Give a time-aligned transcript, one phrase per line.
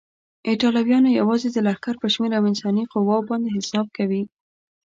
[0.47, 4.23] ایټالویان یوازې د لښکر پر شمېر او انساني قواوو باندې حساب کوي.